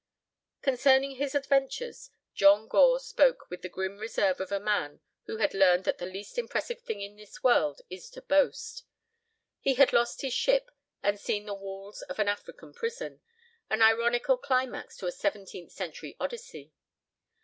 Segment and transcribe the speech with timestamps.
[0.63, 5.53] Concerning his adventures, John Gore spoke with the grim reserve of a man who had
[5.53, 8.83] learned that the least impressive thing in this world is to boast.
[9.59, 10.71] He had lost his ship
[11.03, 13.21] and seen the walls of an African prison,
[13.69, 16.73] an ironical climax to a seventeenth century Odyssey.